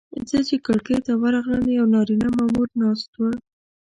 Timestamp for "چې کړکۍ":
0.49-0.97